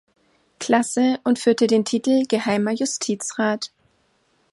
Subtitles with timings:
[0.59, 3.71] Klasse und führte den Titel Geheimer Justizrat.